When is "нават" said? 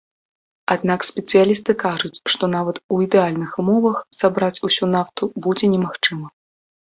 2.55-2.77